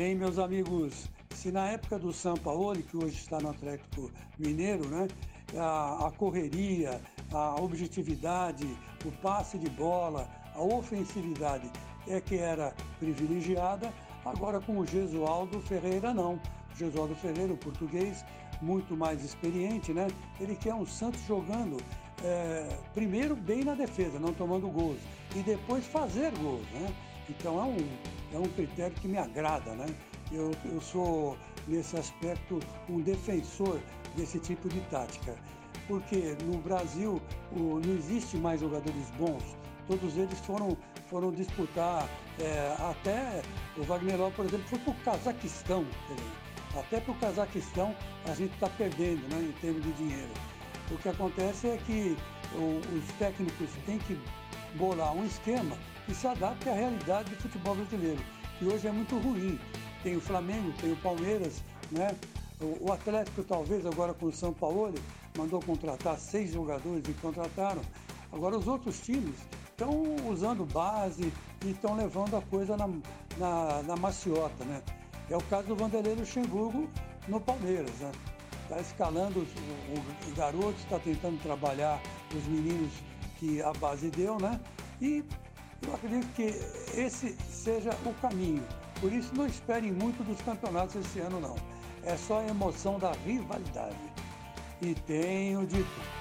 Bem, 0.00 0.14
meus 0.14 0.38
amigos, 0.38 1.10
se 1.34 1.52
na 1.52 1.72
época 1.72 1.98
do 1.98 2.10
São 2.10 2.34
Paulo, 2.34 2.82
que 2.82 2.96
hoje 2.96 3.16
está 3.16 3.38
no 3.38 3.50
Atlético 3.50 4.10
Mineiro, 4.38 4.88
né, 4.88 5.06
a, 5.54 6.06
a 6.06 6.10
correria, 6.10 7.02
a 7.30 7.60
objetividade, 7.60 8.66
o 9.04 9.12
passe 9.20 9.58
de 9.58 9.68
bola, 9.68 10.26
a 10.54 10.62
ofensividade 10.62 11.70
é 12.08 12.18
que 12.18 12.38
era 12.38 12.74
privilegiada, 12.98 13.92
agora 14.24 14.58
com 14.58 14.78
o 14.78 14.86
Gesualdo 14.86 15.60
Ferreira 15.60 16.14
não. 16.14 16.36
O 16.36 16.76
Gesualdo 16.78 17.14
Ferreira, 17.16 17.52
o 17.52 17.58
português, 17.58 18.24
muito 18.62 18.96
mais 18.96 19.22
experiente, 19.22 19.92
né? 19.92 20.06
Ele 20.40 20.56
quer 20.56 20.72
um 20.72 20.86
Santos 20.86 21.20
jogando 21.26 21.76
é, 22.24 22.66
primeiro 22.94 23.36
bem 23.36 23.64
na 23.64 23.74
defesa, 23.74 24.18
não 24.18 24.32
tomando 24.32 24.66
gols, 24.70 25.00
e 25.36 25.42
depois 25.42 25.84
fazer 25.84 26.32
gols, 26.38 26.66
né? 26.70 26.90
Então 27.28 27.60
é 27.60 27.64
um, 27.64 27.76
é 28.32 28.38
um 28.38 28.48
critério 28.48 28.94
que 29.00 29.08
me 29.08 29.18
agrada, 29.18 29.74
né? 29.74 29.86
Eu, 30.32 30.52
eu 30.64 30.80
sou, 30.80 31.36
nesse 31.66 31.96
aspecto, 31.96 32.60
um 32.88 33.00
defensor 33.00 33.80
desse 34.16 34.38
tipo 34.38 34.68
de 34.68 34.80
tática. 34.82 35.34
Porque 35.88 36.36
no 36.44 36.58
Brasil 36.58 37.20
o, 37.52 37.80
não 37.84 37.94
existe 37.94 38.36
mais 38.36 38.60
jogadores 38.60 39.10
bons, 39.18 39.42
todos 39.88 40.16
eles 40.16 40.38
foram, 40.40 40.76
foram 41.08 41.32
disputar, 41.32 42.08
é, 42.38 42.76
até 42.78 43.42
o 43.76 43.82
Wagner 43.82 44.16
Lopes, 44.16 44.36
por 44.36 44.46
exemplo, 44.46 44.66
foi 44.68 44.78
para 44.78 44.92
o 44.92 44.96
Cazaquistão. 45.04 45.84
Até 46.78 47.00
para 47.00 47.12
o 47.12 47.14
Cazaquistão 47.16 47.94
a 48.26 48.34
gente 48.34 48.54
está 48.54 48.68
perdendo 48.68 49.22
né, 49.34 49.42
em 49.42 49.52
termos 49.60 49.82
de 49.82 49.92
dinheiro. 49.94 50.30
O 50.92 50.98
que 50.98 51.08
acontece 51.08 51.68
é 51.68 51.76
que 51.86 52.16
os 52.56 53.12
técnicos 53.18 53.70
têm 53.86 53.98
que 53.98 54.18
bolar 54.76 55.12
um 55.12 55.24
esquema 55.24 55.76
que 56.06 56.14
se 56.14 56.26
adapte 56.26 56.68
à 56.68 56.74
realidade 56.74 57.30
do 57.30 57.36
futebol 57.36 57.74
brasileiro, 57.74 58.20
que 58.58 58.64
hoje 58.66 58.86
é 58.86 58.92
muito 58.92 59.16
ruim. 59.18 59.58
Tem 60.02 60.16
o 60.16 60.20
Flamengo, 60.20 60.72
tem 60.80 60.92
o 60.92 60.96
Palmeiras, 60.96 61.62
né? 61.90 62.14
O, 62.60 62.92
Atlético 62.92 63.42
talvez 63.42 63.86
agora 63.86 64.12
com 64.12 64.26
o 64.26 64.32
São 64.32 64.52
Paulo 64.52 64.92
mandou 65.36 65.60
contratar 65.62 66.18
seis 66.18 66.52
jogadores 66.52 67.02
e 67.08 67.12
contrataram. 67.14 67.80
Agora 68.30 68.58
os 68.58 68.68
outros 68.68 69.00
times 69.00 69.34
estão 69.70 69.90
usando 70.28 70.66
base 70.66 71.32
e 71.64 71.70
estão 71.70 71.96
levando 71.96 72.36
a 72.36 72.42
coisa 72.42 72.76
na, 72.76 72.86
na, 73.38 73.82
na, 73.82 73.96
maciota, 73.96 74.62
né? 74.64 74.82
É 75.30 75.36
o 75.36 75.42
caso 75.44 75.68
do 75.68 75.76
Vanderlei 75.76 76.14
Luxemburgo 76.14 76.88
no 77.28 77.40
Palmeiras, 77.40 77.94
né? 77.98 78.12
Está 78.64 78.78
escalando 78.78 79.40
o, 79.40 80.30
o 80.30 80.34
garoto, 80.36 80.78
está 80.80 80.98
tentando 80.98 81.40
trabalhar 81.42 81.98
os 82.36 82.44
meninos 82.46 82.92
que 83.38 83.62
a 83.62 83.72
base 83.72 84.10
deu, 84.10 84.38
né? 84.38 84.60
E 85.00 85.24
eu 85.86 85.94
acredito 85.94 86.26
que 86.34 86.46
esse 86.98 87.36
seja 87.50 87.90
o 88.04 88.14
caminho. 88.14 88.62
Por 89.00 89.12
isso, 89.12 89.34
não 89.34 89.46
esperem 89.46 89.92
muito 89.92 90.22
dos 90.24 90.40
campeonatos 90.42 90.96
esse 90.96 91.20
ano, 91.20 91.40
não. 91.40 91.56
É 92.04 92.16
só 92.16 92.40
a 92.40 92.46
emoção 92.46 92.98
da 92.98 93.12
rivalidade. 93.12 93.96
E 94.82 94.94
tenho 94.94 95.66
dito. 95.66 96.19